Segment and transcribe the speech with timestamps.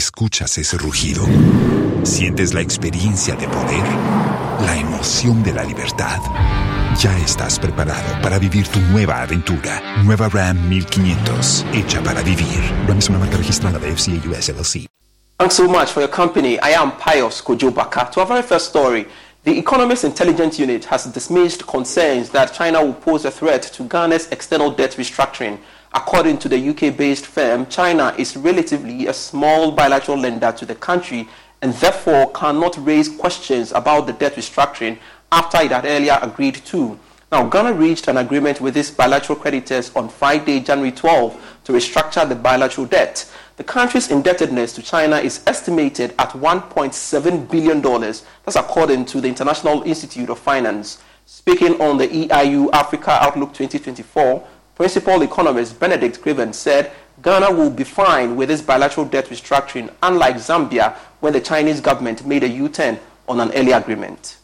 [0.00, 1.26] Escuchas ese rugido.
[2.04, 3.84] Sientes la experiencia de poder,
[4.64, 6.18] la emoción de la libertad.
[6.98, 10.02] Ya estás preparado para vivir tu nueva aventura.
[10.02, 12.62] Nueva Ram 1500, hecha para vivir.
[12.88, 14.86] Ram es una marca registrada de FCA US LLC.
[15.36, 16.54] Thanks so much for your company.
[16.62, 18.10] I am Pius Kojobaka.
[18.12, 19.06] To our very first story,
[19.44, 24.28] the Economist Intelligence Unit has dismissed concerns that China will pose a threat to Ghana's
[24.32, 25.58] external debt restructuring.
[25.92, 31.28] According to the UK-based firm, China is relatively a small bilateral lender to the country
[31.62, 34.98] and therefore cannot raise questions about the debt restructuring
[35.32, 36.98] after it had earlier agreed to.
[37.32, 42.28] Now, Ghana reached an agreement with its bilateral creditors on Friday, January 12, to restructure
[42.28, 43.30] the bilateral debt.
[43.56, 47.80] The country's indebtedness to China is estimated at $1.7 billion.
[47.80, 51.02] That's according to the International Institute of Finance.
[51.26, 54.44] Speaking on the EIU Africa Outlook 2024,
[54.80, 56.90] principal economist Benedict Craven said
[57.22, 62.24] Ghana will be fine with its bilateral debt restructuring, unlike Zambia, when the Chinese government
[62.24, 64.38] made a U turn on an early agreement.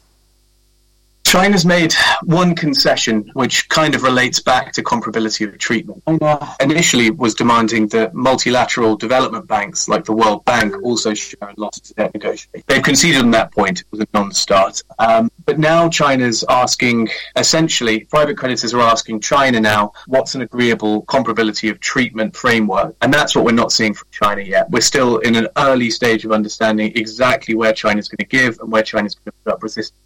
[1.27, 6.01] China's made one concession which kind of relates back to comparability of treatment.
[6.07, 11.91] China initially was demanding that multilateral development banks like the World Bank also share losses
[11.91, 12.63] in debt negotiations.
[12.69, 13.81] They've conceded on that point.
[13.81, 14.85] It was a non-starter.
[15.01, 21.03] Um, but now China's asking, essentially, private creditors are asking China now, what's an agreeable
[21.07, 22.95] comparability of treatment framework?
[23.03, 24.71] And that's what we're not seeing from China yet.
[24.71, 28.71] We're still in an early stage of understanding exactly where China's going to give and
[28.71, 30.01] where China's going to put up resistance.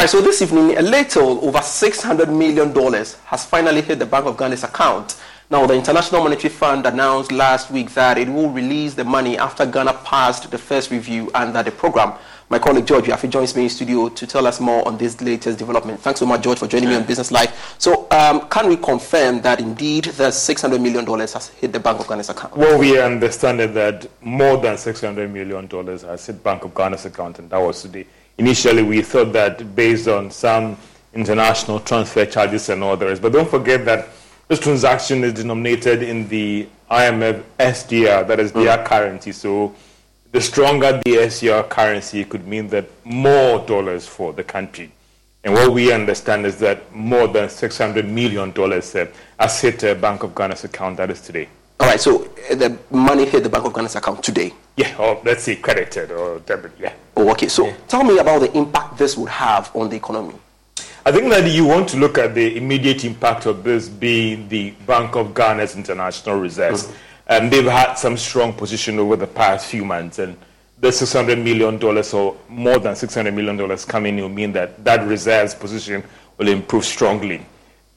[0.00, 2.72] All right, so this evening, a little over $600 million
[3.26, 5.20] has finally hit the Bank of Ghana's account.
[5.50, 9.66] Now, the International Monetary Fund announced last week that it will release the money after
[9.66, 12.14] Ghana passed the first review under the program.
[12.48, 15.58] My colleague George Wiafe joins me in studio to tell us more on this latest
[15.58, 16.00] development.
[16.00, 17.52] Thanks so much, George, for joining me on Business Live.
[17.76, 22.06] So, um, can we confirm that indeed the $600 million has hit the Bank of
[22.06, 22.56] Ghana's account?
[22.56, 25.68] Well, we understand that more than $600 million
[26.08, 28.06] has hit Bank of Ghana's account, and that was today
[28.40, 30.74] initially we thought that based on some
[31.12, 33.20] international transfer charges and others.
[33.20, 34.08] But don't forget that
[34.48, 38.84] this transaction is denominated in the IMF SDR, that is their mm.
[38.86, 39.32] currency.
[39.32, 39.74] So
[40.32, 44.90] the stronger the SDR currency could mean that more dollars for the country.
[45.44, 49.06] And what we understand is that more than $600 million uh,
[49.38, 51.46] has hit the Bank of Ghana's account, that is today.
[51.78, 54.52] All right, so uh, the money hit the Bank of Ghana's account today?
[54.80, 56.94] Yeah, or let's say credited or debit, yeah.
[57.16, 57.48] Oh, okay.
[57.48, 57.76] So yeah.
[57.86, 60.34] tell me about the impact this would have on the economy.
[61.04, 64.70] I think that you want to look at the immediate impact of this being the
[64.86, 66.84] Bank of Ghana's international reserves.
[66.84, 66.94] Mm-hmm.
[67.28, 70.18] And they've had some strong position over the past few months.
[70.18, 70.36] And
[70.78, 75.54] the $600 million or more than $600 million coming in will mean that that reserves
[75.54, 76.02] position
[76.38, 77.44] will improve strongly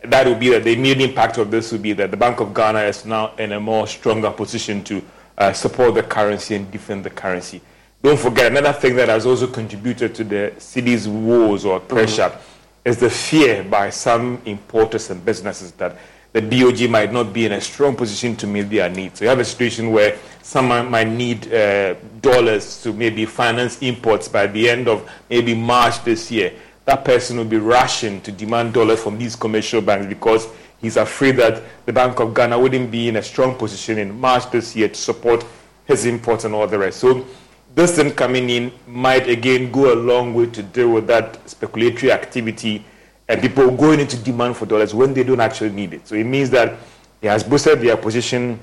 [0.04, 2.54] that would be that the immediate impact of this would be that the Bank of
[2.54, 5.02] Ghana is now in a more stronger position to
[5.38, 7.62] uh, support the currency and defend the currency.
[8.02, 12.90] Don't forget, another thing that has also contributed to the cedi's woes or pressure mm-hmm.
[12.90, 15.98] is the fear by some importers and businesses that
[16.34, 19.20] the BOG might not be in a strong position to meet their needs.
[19.20, 24.28] So you have a situation where someone might need uh, dollars to maybe finance imports
[24.28, 26.54] by the end of maybe March this year
[26.86, 30.48] that person will be rushing to demand dollars from these commercial banks because
[30.84, 34.52] he's afraid that the Bank of Ghana wouldn't be in a strong position in March
[34.52, 35.44] this year to support
[35.86, 37.00] his imports and all the rest.
[37.00, 37.26] So
[37.74, 42.12] this thing coming in might again go a long way to deal with that speculatory
[42.12, 42.86] activity
[43.28, 46.08] and people going into demand for dollars when they don't actually need it.
[46.08, 46.78] So it means that
[47.22, 48.60] it has boosted their position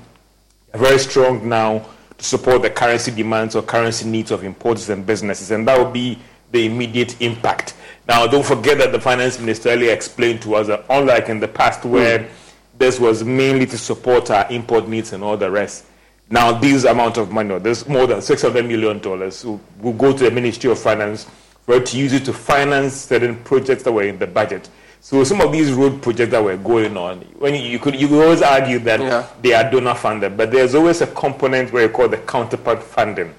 [0.73, 1.85] very strong now
[2.17, 5.91] to support the currency demands or currency needs of importers and businesses, and that will
[5.91, 6.19] be
[6.51, 7.73] the immediate impact.
[8.11, 11.47] Now, don't forget that the finance minister earlier explained to us that unlike in the
[11.47, 12.29] past where mm.
[12.77, 15.85] this was mainly to support our import needs and all the rest,
[16.29, 20.29] now this amount of money, there's more than $600 million, will, will go to the
[20.29, 21.25] Ministry of Finance
[21.65, 24.67] for it to use it to finance certain projects that were in the budget.
[24.99, 28.09] So some of these road projects that were going on, when you, you could you
[28.09, 29.25] could always argue that yeah.
[29.41, 33.33] they are donor funded, but there's always a component where you call the counterpart funding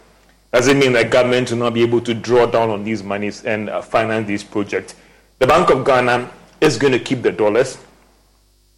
[0.53, 3.71] doesn't mean that government will not be able to draw down on these monies and
[3.71, 4.95] uh, finance these projects.
[5.39, 7.79] The Bank of Ghana is going to keep the dollars,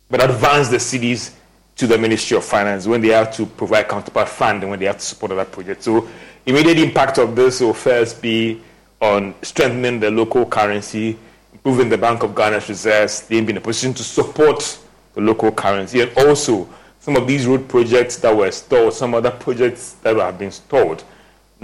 [0.09, 1.35] but advance the cedis
[1.76, 4.99] to the Ministry of Finance when they have to provide counterpart funding when they have
[4.99, 5.85] to support other projects.
[5.85, 6.09] So
[6.47, 8.62] immediate impact of this will first be
[9.00, 11.19] on strengthening the local currency,
[11.53, 14.79] improving the Bank of Ghana's reserves, they be in a position to support
[15.15, 16.69] the local currency, and also
[17.00, 21.05] some of these road projects that were stalled, some other projects that have been stalled.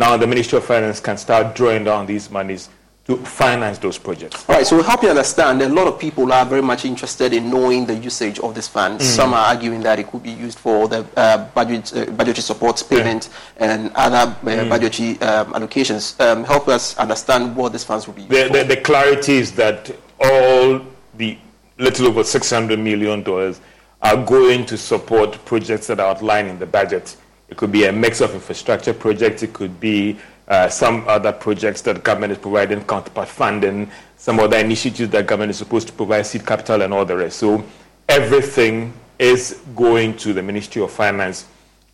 [0.01, 2.71] Now the Ministry of Finance can start drawing down these monies
[3.05, 4.49] to finance those projects.
[4.49, 6.87] All right, so we help you understand, that a lot of people are very much
[6.87, 8.99] interested in knowing the usage of this fund.
[8.99, 9.03] Mm.
[9.03, 12.83] Some are arguing that it could be used for the uh, budget, uh, budgetary support
[12.89, 13.75] payment yeah.
[13.75, 14.69] and other uh, mm.
[14.71, 16.19] budgetary um, allocations.
[16.19, 19.95] Um, help us understand what these funds will be the, the, the, clarity is that
[20.19, 20.81] all
[21.19, 21.37] the
[21.77, 23.21] little over $600 million
[24.01, 27.19] are going to support projects that are outlined in the budget.
[27.51, 30.17] It could be a mix of infrastructure projects, it could be
[30.47, 35.51] uh, some other projects that government is providing counterpart funding, some other initiatives that government
[35.51, 37.39] is supposed to provide seed capital and all the rest.
[37.39, 37.65] So
[38.09, 41.47] everything is going to the Ministry of Finance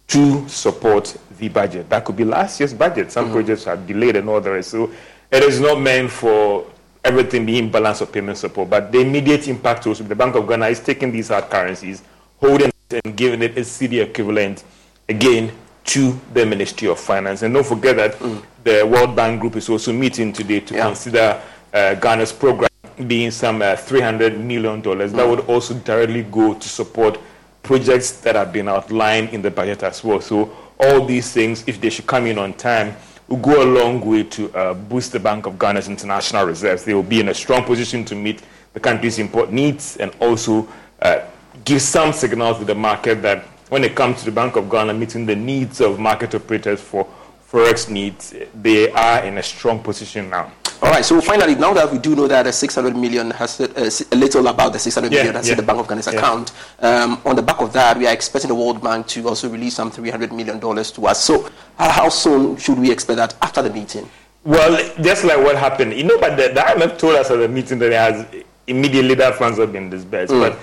[0.09, 1.89] to support the budget.
[1.89, 3.11] That could be last year's budget.
[3.11, 3.35] Some mm-hmm.
[3.35, 4.71] projects are delayed and all the rest.
[4.71, 4.91] So
[5.31, 6.67] it is not meant for
[7.03, 10.69] everything being balance of payment support, but the immediate impact also the Bank of Ghana
[10.69, 12.03] is taking these hard currencies,
[12.41, 14.65] holding it and giving it a cedi equivalent
[15.09, 15.53] again
[15.85, 17.43] to the Ministry of Finance.
[17.43, 18.43] And don't forget that mm.
[18.65, 20.87] the World Bank Group is also meeting today to yeah.
[20.87, 21.41] consider
[21.73, 22.69] uh, Ghana's program
[23.07, 24.83] being some uh, $300 million.
[24.83, 25.13] Mm.
[25.13, 27.21] That would also directly go to support
[27.63, 30.21] projects that have been outlined in the budget as well.
[30.21, 32.97] So all these things, if they should come in on time,
[33.29, 36.85] will go a long way to uh, boost the Bank of Ghana's international reserves.
[36.85, 38.43] They will be in a strong position to meet
[38.73, 40.69] the country's import needs and also
[41.03, 41.21] uh,
[41.65, 44.95] give some signals to the market that when it comes to the Bank of Ghana
[44.95, 47.07] meeting the needs of market operators for
[47.51, 50.53] forex needs, they are in a strong position now.
[50.83, 51.05] All right.
[51.05, 54.47] So finally, now that we do know that the 600 million has uh, a little
[54.47, 55.55] about the 600 yeah, million has yeah.
[55.55, 56.19] hit the Bank of Ghana's yeah.
[56.19, 56.53] account.
[56.81, 59.75] Um, on the back of that, we are expecting the World Bank to also release
[59.75, 61.25] some 300 million dollars to us.
[61.25, 61.49] So
[61.79, 64.09] how, how, soon should we expect that after the meeting?
[64.45, 67.49] Well, just like what happened, you know, but the, the IMF told us at the
[67.49, 70.33] meeting that it has immediately that funds have been disbursed.
[70.33, 70.41] Mm.
[70.41, 70.59] But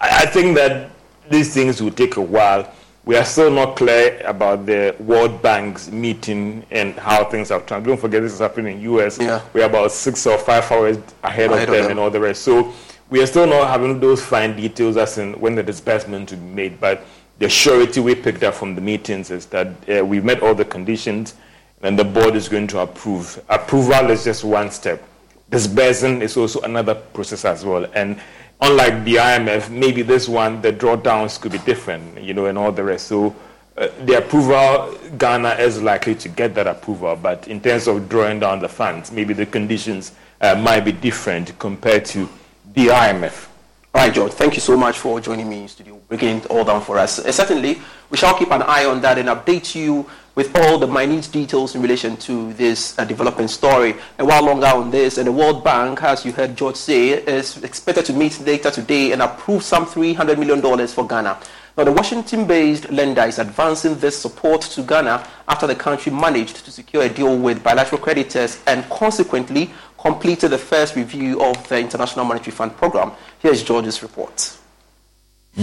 [0.00, 0.90] I, I think that
[1.30, 2.72] these things will take a while.
[3.04, 7.86] We are still not clear about the World Bank's meeting and how things have turned.
[7.86, 9.18] Don't forget this is happening in the US.
[9.18, 9.42] Yeah.
[9.52, 12.18] We're about six or five hours ahead, ahead of, them of, them and all the
[12.18, 12.42] rest.
[12.42, 12.72] So
[13.08, 16.44] we are still not having those fine details as in when the disbursement will be
[16.44, 16.80] made.
[16.80, 17.04] But
[17.38, 20.64] the surety we picked up from the meetings is that uh, we've met all the
[20.64, 21.36] conditions
[21.82, 23.40] and the board is going to approve.
[23.48, 25.02] Approval is just one step.
[25.50, 27.86] Disbursing is also another process as well.
[27.94, 28.18] And
[28.60, 32.72] unlike the IMF, maybe this one, the drawdowns could be different, you know, and all
[32.72, 33.08] the rest.
[33.08, 33.34] So
[33.76, 38.40] uh, the approval, Ghana is likely to get that approval, but in terms of drawing
[38.40, 42.28] down the funds, maybe the conditions uh, might be different compared to
[42.74, 43.48] the IMF.
[43.94, 46.64] All right, George, thank you so much for joining me in studio, breaking it all
[46.64, 47.18] down for us.
[47.18, 47.80] Uh, certainly,
[48.10, 51.74] we shall keep an eye on that and update you with all the minute details
[51.74, 53.96] in relation to this uh, development story.
[54.18, 57.56] And while longer on this, and the World Bank, as you heard George say, is
[57.64, 61.40] expected to meet later today and approve some $300 million for Ghana.
[61.78, 66.70] Now, the Washington-based lender is advancing this support to Ghana after the country managed to
[66.70, 72.26] secure a deal with bilateral creditors and consequently completed the first review of the International
[72.26, 73.12] Monetary Fund program.
[73.40, 74.55] Here's George's report.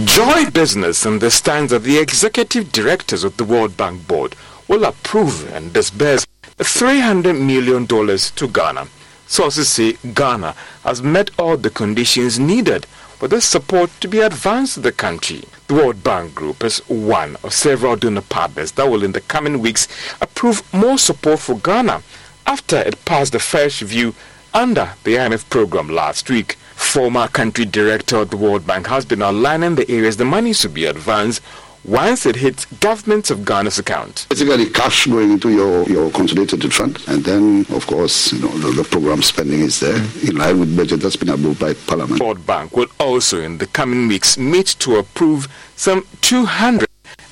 [0.02, 4.34] Joy Business understands that the executive directors of the World Bank Board
[4.66, 6.26] will approve and disburse
[6.58, 8.88] $300 million to Ghana.
[9.28, 14.74] Sources say Ghana has met all the conditions needed for this support to be advanced
[14.74, 15.44] to the country.
[15.68, 19.60] The World Bank Group is one of several donor partners that will in the coming
[19.60, 19.86] weeks
[20.20, 22.02] approve more support for Ghana
[22.48, 24.12] after it passed the first review
[24.54, 26.54] under the IMF program last week.
[26.76, 30.74] Former country director of the World Bank has been outlining the areas the money should
[30.74, 31.42] be advanced
[31.84, 34.26] once it hits governments of Ghana's account.
[34.30, 38.70] Basically, cash going into your, your consolidated fund, and then, of course, you know, the,
[38.82, 39.96] the program spending is there
[40.26, 42.20] in line with budget that's been approved by Parliament.
[42.20, 45.46] World Bank will also, in the coming weeks, meet to approve
[45.76, 46.83] some 200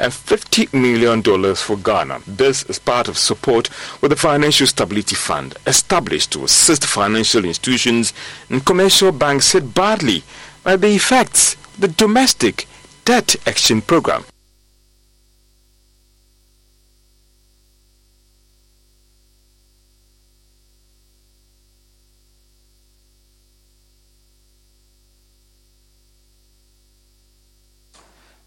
[0.02, 1.22] and $50 million
[1.54, 2.22] for Ghana.
[2.26, 3.70] This is part of support
[4.02, 8.12] with the Financial Stability Fund, established to assist financial institutions
[8.50, 10.24] and commercial banks hit badly
[10.64, 12.66] by the effects of the domestic
[13.04, 14.24] debt action program.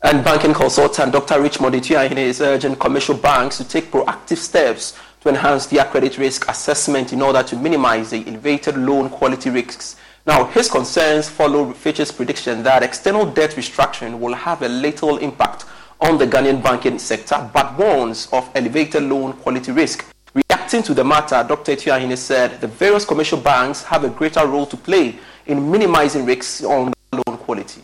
[0.05, 1.41] And banking consultant Dr.
[1.41, 6.47] Richmond Atuahene is urging commercial banks to take proactive steps to enhance their credit risk
[6.47, 9.95] assessment in order to minimize the elevated loan quality risks
[10.27, 15.65] Now, his concerns follow Fitch's prediction that external debt restructuring will have a little impact
[15.99, 20.05] on the Ghanaian banking sector, but warns of elevated loan quality risk.
[20.35, 21.71] Reacting to the matter, Dr.
[21.71, 25.15] Atuahene said the various commercial banks have a greater role to play
[25.47, 27.81] in minimizing risks on loan quality.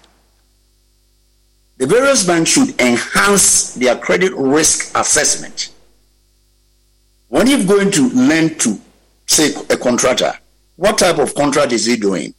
[1.82, 5.74] The various banks should enhance their credit risk assessment.
[7.30, 8.80] When you're going to lend to,
[9.26, 10.32] say, a contractor,
[10.76, 12.36] what type of contract is he doing?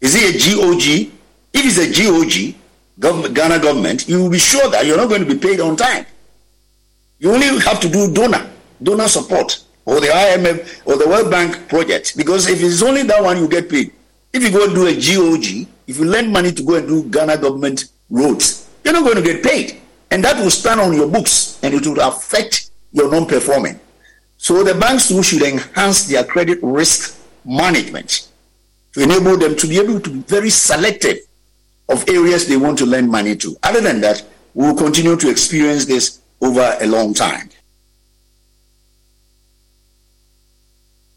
[0.00, 1.10] Is he a GOG?
[1.52, 5.34] If it's a GOG, Ghana government, you will be sure that you're not going to
[5.34, 6.06] be paid on time.
[7.18, 8.48] You only have to do donor,
[8.80, 12.16] donor support, or the IMF or the World Bank project.
[12.16, 13.90] Because if it's only that one, you get paid.
[14.32, 17.02] If you go and do a GOG, if you lend money to go and do
[17.10, 19.80] Ghana government roads, you're not going to get paid.
[20.10, 23.78] And that will stand on your books and it will affect your non-performing.
[24.38, 28.28] So the banks too should enhance their credit risk management
[28.94, 31.18] to enable them to be able to be very selective
[31.88, 33.56] of areas they want to lend money to.
[33.62, 37.50] Other than that, we will continue to experience this over a long time.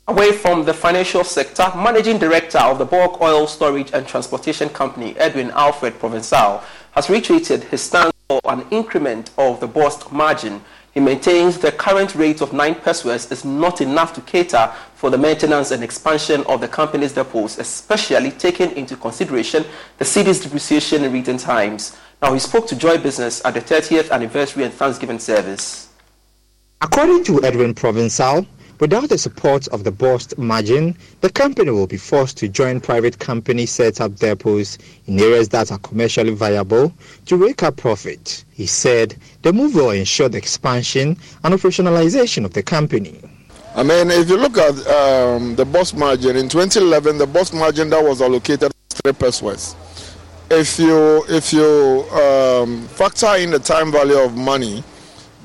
[0.07, 5.15] Away from the financial sector, Managing Director of the Bulk Oil Storage and Transportation Company,
[5.17, 6.61] Edwin Alfred Provençal,
[6.91, 10.61] has reiterated his stance for an increment of the BOST margin
[10.93, 15.17] he maintains the current rate of 9 pesewas is not enough to cater for the
[15.17, 19.63] maintenance and expansion of the company's depots, especially taking into consideration
[19.99, 21.97] the cedi's depreciation in recent times.
[22.21, 25.87] Now, he spoke to Joy Business at the 30th anniversary and Thanksgiving service.
[26.81, 28.45] According to Edwin Provençal,
[28.81, 33.19] Without the support of the BOST margin, the company will be forced to join private
[33.19, 36.91] company set up depots in areas that are commercially viable
[37.27, 38.43] to rake up profit.
[38.51, 43.19] He said the move will ensure the expansion and operationalization of the company.
[43.75, 47.91] I mean, if you look at um, the BOST margin in 2011, the BOST margin
[47.91, 49.75] that was allocated three pesewas.
[50.49, 54.83] If you if you um, factor in the time value of money,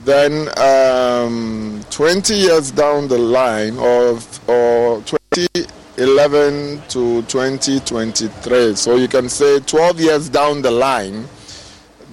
[0.07, 9.29] then um, 20 years down the line, or, or 2011 to 2023, so you can
[9.29, 11.27] say 12 years down the line,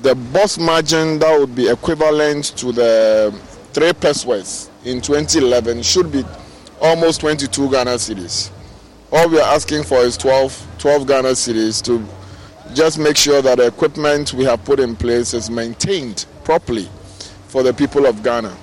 [0.01, 3.31] the BOST margin that would be equivalent to the
[3.73, 6.23] three pesewas in 2011 should be
[6.81, 8.49] almost 22 Ghana cedis.
[9.11, 12.03] All we are asking for is 12, 12 Ghana cedis to
[12.73, 16.89] just make sure that the equipment we have put in place is maintained properly
[17.53, 18.57] for the people of Ghana.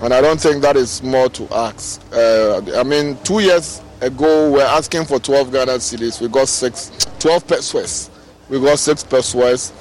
[0.00, 2.00] And I don't think that is more to ask.
[2.12, 6.20] Uh, I mean, two years ago, we are asking for 12 Ghana cedis.
[6.20, 8.10] We got six, 12 pesewas.
[8.48, 9.72] We got six pesewas.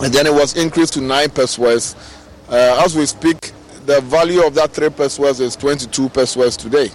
[0.00, 1.94] And then it was increased to nine pesewas.
[2.48, 3.52] Uh, as we speak,
[3.86, 6.90] the value of that three pesewas is 22 pesewas today.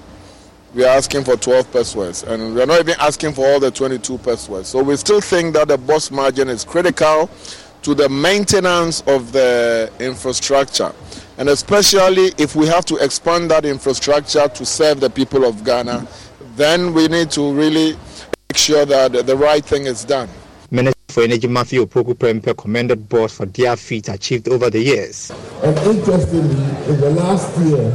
[0.74, 3.72] We are asking for 12 pesewas, and we are not even asking for all the
[3.72, 4.66] 22 pesewas.
[4.66, 7.30] So we still think that the BOST margin is critical
[7.84, 10.92] to the maintenance of the infrastructure.
[11.38, 16.08] And especially if we have to expand that infrastructure to serve the people of Ghana,
[16.56, 17.94] then we need to really
[18.50, 20.30] make sure that the right thing is done.
[20.72, 25.32] Minister for Energy Matthew Opoku Prempeh commended BOST for their feat achieved over the years.
[25.64, 27.92] And interestingly, in the last year,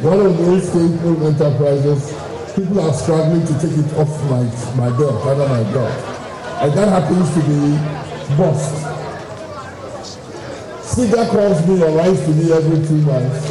[0.00, 2.14] one of those faithful enterprises,
[2.54, 4.42] people are struggling to take it off my,
[4.76, 5.88] my door, under my door.
[6.62, 8.83] And that happens to be BOST.
[10.94, 13.50] Speaker calls me or writes to me every two months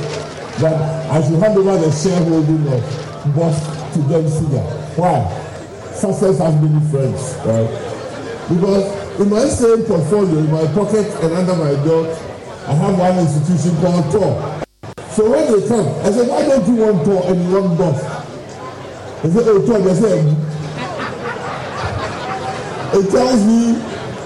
[0.62, 4.64] that I should hand over the shareholding of BOST to them Siga.
[4.96, 5.28] Why?
[5.92, 7.68] Success has many friends, right?
[8.48, 8.88] Because
[9.20, 12.16] in my same portfolio, in my pocket and under my belt,
[12.66, 14.64] I have one institution called TOR.
[15.12, 18.04] So when they come, I say, why don't you want TOR and you want BOST?
[19.24, 20.20] They say, oh, TOR, they say,
[23.00, 23.74] it tells me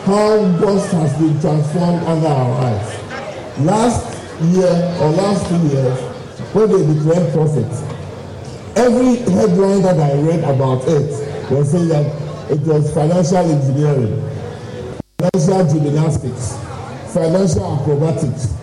[0.05, 2.96] how BOST has been transformed under our eyes
[3.61, 4.69] last year
[5.01, 5.99] or last two years
[6.53, 7.65] when they declared profit
[8.77, 11.09] every headline that i read about it
[11.49, 12.05] was saying that
[12.51, 14.21] it was financial engineering
[15.33, 16.55] financial gymnastics
[17.13, 18.53] financial acrobatics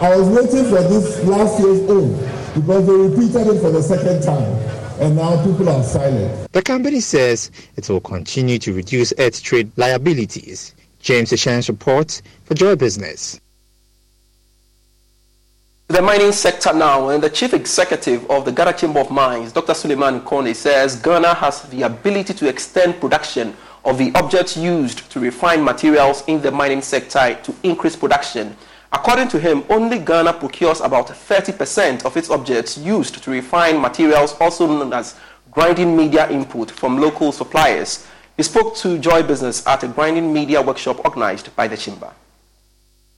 [0.00, 2.12] i was waiting for this last year's own
[2.54, 6.52] because they repeated it for the second time and now people are silent.
[6.52, 10.74] The company says it will continue to reduce its trade liabilities.
[11.00, 13.40] James Ashans reports for Joy Business
[15.92, 19.74] the mining sector now, and the chief executive of the Ghana Chamber of Mines, Dr.
[19.74, 25.20] Sulemanu Koney, says Ghana has the ability to extend production of the objects used to
[25.20, 28.56] refine materials in the mining sector to increase production.
[28.90, 34.34] According to him, only Ghana procures about 30% of its objects used to refine materials,
[34.40, 35.16] also known as
[35.50, 38.06] grinding media input from local suppliers.
[38.38, 42.14] He spoke to Joy Business at a grinding media workshop organized by the Chamber.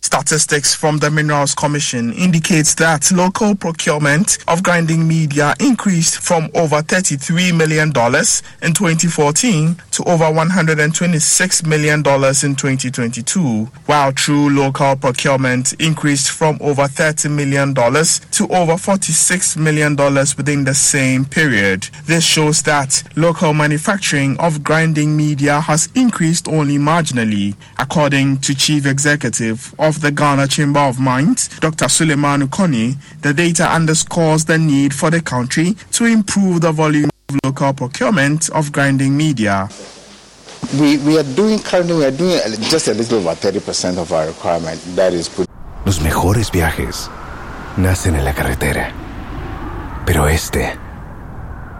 [0.04, 6.82] Statistics from the Minerals Commission indicates that local procurement of grinding media increased from over
[6.82, 16.30] $33 million in 2014 to over $126 million in 2022, while true local procurement increased
[16.32, 19.96] from over $30 million to over $46 million
[20.36, 21.84] within the same period.
[22.04, 28.86] This shows that local manufacturing of grinding media has increased only marginally, according to Chief
[28.86, 31.84] Executive of of the Ghana Chamber of Mines, Dr.
[31.86, 37.36] Sulemanu Koney, the data underscores the need for the country to improve the volume of
[37.44, 39.68] local procurement of grinding media.
[40.80, 42.40] We, we are doing currently we are doing
[42.72, 45.46] just a little over 30% of our requirement that is put.
[45.84, 47.10] Los mejores viajes
[47.76, 48.90] nacen en la carretera,
[50.06, 50.72] pero este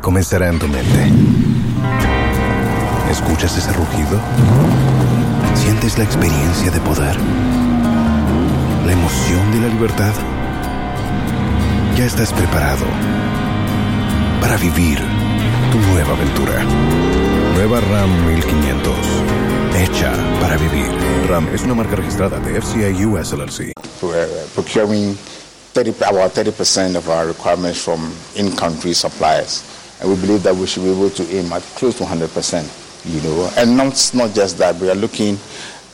[0.02, 1.10] comenzará en tu mente.
[3.10, 4.20] ¿Escuchas ese rugido?
[5.84, 7.14] ¿Sientes la experiencia de poder?
[8.86, 10.14] la emoción de la libertad?
[11.94, 12.86] Ya estás preparado
[14.40, 14.98] para vivir
[15.70, 16.64] tu nueva aventura.
[17.52, 18.94] Nueva RAM 1500.
[19.76, 20.88] Hecha para vivir.
[21.28, 23.72] RAM es una marca registrada de FCI US LLC.
[24.00, 25.14] We're procuring
[25.74, 29.62] 30, about 30% of our requirements from in-country suppliers.
[30.00, 32.80] And we believe that we should be able to aim at close to 100%.
[33.06, 35.36] You know, and not, not just that, we are looking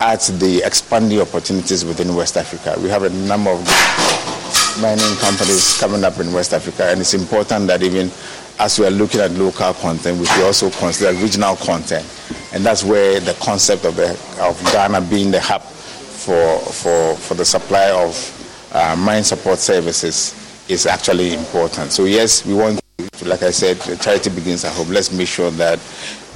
[0.01, 2.75] at the expanding opportunities within West Africa.
[2.81, 3.59] We have a number of
[4.81, 8.11] mining companies coming up in West Africa, and it's important that even
[8.59, 12.07] as we are looking at local content, we should also consider regional content.
[12.53, 17.35] And that's where the concept of, the, of Ghana being the hub for, for, for
[17.35, 20.35] the supply of uh, mine support services
[20.69, 21.93] is actually important.
[21.93, 22.81] So, yes, we want
[23.25, 24.89] like I said, charity begins at home.
[24.91, 25.79] Let's make sure that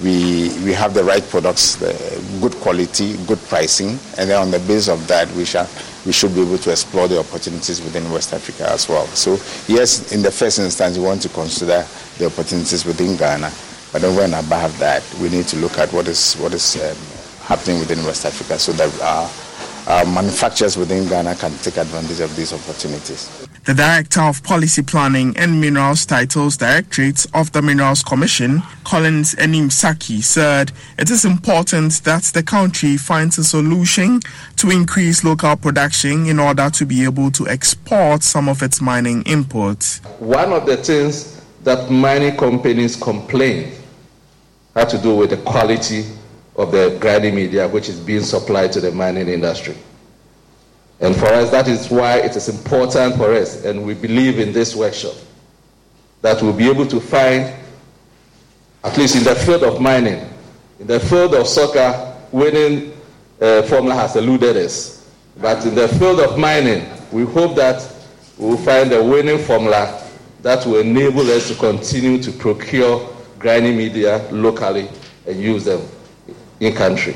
[0.02, 1.92] we, we have the right products, the
[2.40, 5.68] good quality, good pricing, and then on the basis of that, we, shall,
[6.04, 9.06] we should be able to explore the opportunities within West Africa as well.
[9.06, 9.32] So,
[9.72, 11.86] yes, in the first instance, we want to consider
[12.18, 13.52] the opportunities within Ghana,
[13.92, 16.96] but then when above that, we need to look at what is, what is um,
[17.46, 19.30] happening within West Africa so that our,
[19.98, 23.43] our manufacturers within Ghana can take advantage of these opportunities.
[23.64, 30.22] The Director of Policy Planning and Minerals Titles Directorate of the Minerals Commission, Collins Anim-Sackey,
[30.22, 34.20] said it is important that the country finds a solution
[34.56, 39.24] to increase local production in order to be able to export some of its mining
[39.24, 40.04] inputs.
[40.20, 43.72] One of the things that mining companies complain
[44.74, 46.04] had to do with the quality
[46.56, 49.74] of the grinding media which is being supplied to the mining industry.
[51.04, 54.54] And for us, that is why it is important for us, and we believe in
[54.54, 55.12] this workshop,
[56.22, 57.54] that we'll be able to find,
[58.82, 60.26] at least in the field of mining,
[60.80, 62.94] in the field of soccer, winning
[63.38, 65.06] uh, formula has eluded us.
[65.36, 67.86] But in the field of mining, we hope that
[68.38, 70.08] we will find a winning formula
[70.40, 74.88] that will enable us to continue to procure grinding media locally
[75.26, 75.86] and use them
[76.60, 77.14] in country.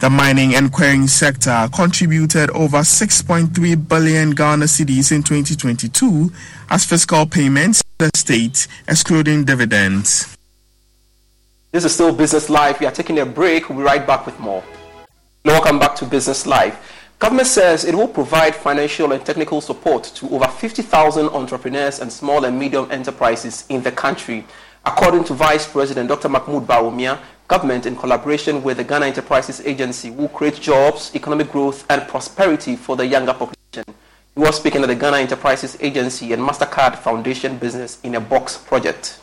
[0.00, 6.30] The mining and quarrying sector contributed over 6.3 billion Ghana cedis in 2022
[6.70, 10.36] as fiscal payments to the state, excluding dividends.
[11.72, 12.78] This is still Business Live.
[12.78, 13.68] We are taking a break.
[13.68, 14.62] We'll be right back with more.
[15.44, 16.78] Welcome back to Business Live.
[17.18, 22.44] Government says it will provide financial and technical support to over 50,000 entrepreneurs and small
[22.44, 24.46] and medium enterprises in the country.
[24.86, 26.28] According to Vice President Dr.
[26.28, 31.86] Mahamudu Bawumia, government in collaboration with the Ghana Enterprises Agency will create jobs, economic growth
[31.90, 33.86] and prosperity for the younger population.
[34.34, 38.58] He was speaking at the Ghana Enterprises Agency and MasterCard Foundation Business in a Box
[38.58, 39.20] project.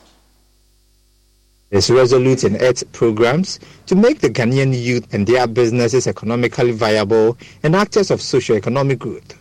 [1.70, 7.38] Its resolute in its programs to make the Ghanaian youth and their businesses economically viable
[7.64, 9.38] and actors of socio-economic growth.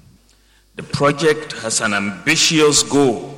[0.76, 3.32] The project has an ambitious goal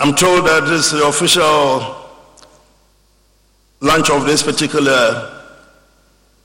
[0.00, 1.96] I'm told that this is the official
[3.80, 5.42] launch of this particular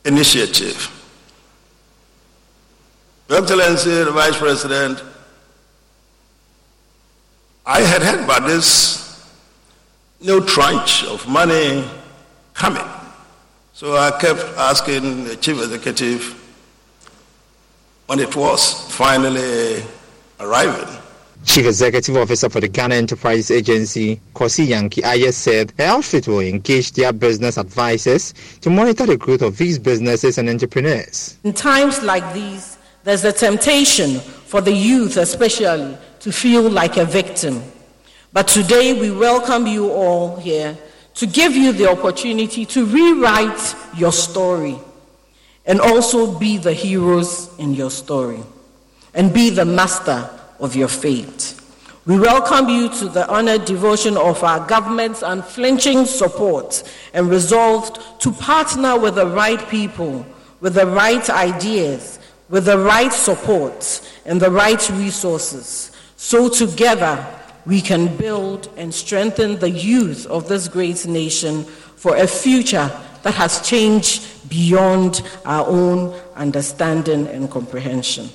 [0.06, 0.90] initiative.
[3.30, 5.04] Your Excellency, the Vice President,
[7.66, 9.32] I had heard about this
[10.20, 11.88] new tranche of money
[12.56, 12.90] coming.
[13.74, 16.40] So I kept asking the Chief Executive
[18.08, 19.84] when it was finally
[20.40, 21.03] arriving.
[21.46, 26.94] Chief Executive Officer for the Ghana Enterprise Agency, Kosi Yankey-Ayeh said the outfit will engage
[26.94, 31.38] their business advisors to monitor the growth of these businesses and entrepreneurs.
[31.44, 37.06] In times like these, there's a temptation for the youth, especially, to feel like a
[37.06, 37.62] victim.
[38.32, 40.78] But today we welcome you all here
[41.16, 44.78] to give you the opportunity to rewrite your story
[45.66, 48.40] and also be the heroes in your story
[49.14, 50.30] and be the master
[50.64, 51.56] of your fate.
[52.06, 58.32] We welcome you to the honored devotion of our government's unflinching support and resolved to
[58.32, 60.26] partner with the right people,
[60.62, 65.92] with the right ideas, with the right support and the right resources.
[66.16, 67.26] So together
[67.66, 72.90] we can build and strengthen the youth of this great nation for a future
[73.24, 78.30] that has changed beyond our own understanding and comprehension.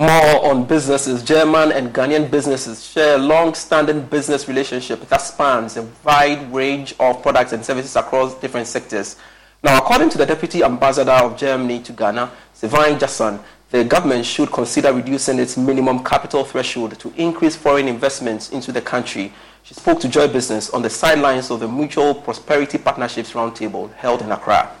[0.00, 1.22] More on businesses.
[1.22, 7.22] German and Ghanaian businesses share a long-standing business relationship that spans a wide range of
[7.22, 9.14] products and services across different sectors.
[9.62, 13.38] Now, according to the Deputy Ambassador of Germany to Ghana, Sylvain Jasson,
[13.70, 18.82] the government should consider reducing its minimum capital threshold to increase foreign investments into the
[18.82, 19.32] country.
[19.62, 24.22] She spoke to Joy Business on the sidelines of the Mutual Prosperity Partnerships Roundtable held
[24.22, 24.72] in Accra.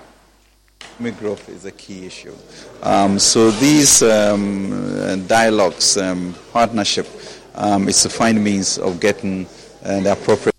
[0.94, 2.34] Economic growth is a key issue.
[2.82, 7.08] Um, so these um, dialogues, um, partnership,
[7.54, 9.46] um, is to find means of getting
[9.84, 10.54] uh, the appropriate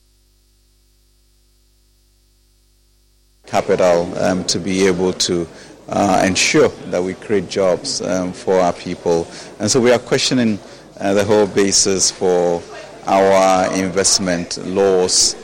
[3.45, 5.47] capital um, to be able to
[5.89, 9.27] uh, ensure that we create jobs um, for our people.
[9.59, 10.59] And so we are questioning
[10.99, 12.61] uh, the whole basis for
[13.05, 15.35] our investment laws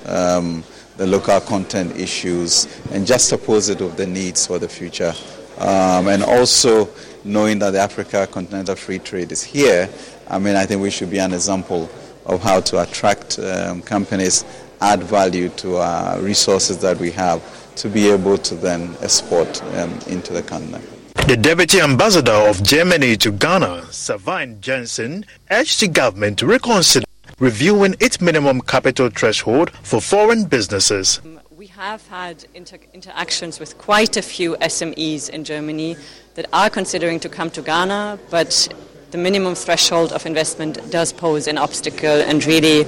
[1.02, 5.12] the local content issues and juxtapose it with the needs for the future.
[5.58, 6.90] Um, and also
[7.24, 9.90] knowing that the Africa Continental Free Trade is here,
[10.30, 11.90] I mean, I think we should be an example
[12.28, 14.46] of how to attract um, companies,
[14.80, 17.42] add value to our resources that we have
[17.78, 20.88] to be able to then export um, into the continent.
[21.28, 27.06] The Deputy Ambassador of Germany to Ghana, Sabine Jensen, urged the government to reconsider
[27.42, 31.20] reviewing its minimum capital threshold for foreign businesses.
[31.50, 35.98] We have had inter- interactions with quite a few SMEs in Germany
[36.36, 38.72] that are considering to come to Ghana, but
[39.10, 42.86] the minimum threshold of investment does pose an obstacle and really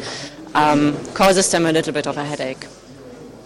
[0.53, 2.67] um, causes them a little bit of a headache.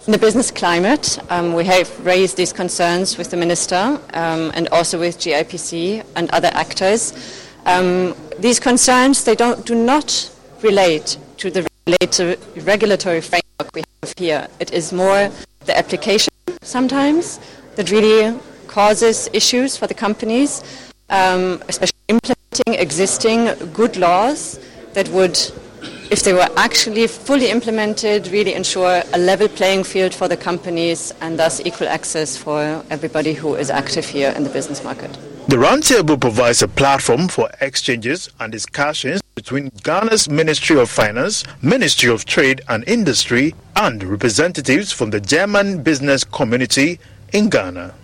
[0.06, 4.68] In the business climate, um, we have raised these concerns with the minister um, and
[4.68, 7.14] also with GIPC and other actors.
[7.64, 11.66] Um, these concerns they don't do not relate to the
[12.64, 14.48] regulatory framework we have here.
[14.60, 15.30] It is more
[15.66, 17.40] the application sometimes
[17.76, 20.62] that really causes issues for the companies,
[21.10, 24.60] um, especially implementing existing good laws
[24.94, 25.38] that would,
[26.10, 31.12] if they were actually fully implemented, really ensure a level playing field for the companies
[31.20, 35.10] and thus equal access for everybody who is active here in the business market.
[35.48, 42.10] The roundtable provides a platform for exchanges and discussions between Ghana's Ministry of Finance, Ministry
[42.10, 46.98] of Trade and Industry, and representatives from the German business community
[47.32, 47.94] in Ghana.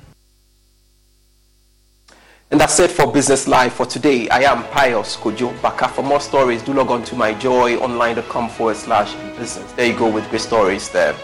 [2.53, 4.29] And that's it for Business Live for today.
[4.29, 5.89] I am Pius Kojo Baka.
[5.89, 9.73] For more stories, do log on to myjoyonline.com forward slash business.
[9.73, 11.17] There you go with great stories there.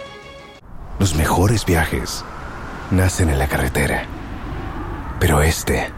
[0.98, 2.24] Los mejores viajes
[2.90, 4.06] nacen en la carretera,
[5.20, 5.92] pero este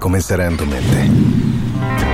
[0.00, 2.13] comenzará en tu mente.